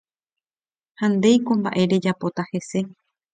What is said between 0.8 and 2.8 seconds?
Ha ndéiko mba'e rejapóta hese.